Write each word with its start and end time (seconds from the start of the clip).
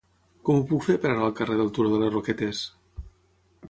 Com 0.47 0.61
ho 0.61 0.63
puc 0.71 0.85
fer 0.87 0.95
per 1.03 1.11
anar 1.11 1.27
al 1.29 1.37
carrer 1.41 1.59
del 1.61 1.71
Turó 1.77 1.93
de 1.95 2.03
les 2.05 2.13
Roquetes? 2.19 2.67